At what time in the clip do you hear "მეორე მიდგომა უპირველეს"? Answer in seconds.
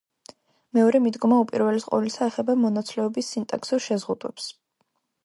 0.77-1.85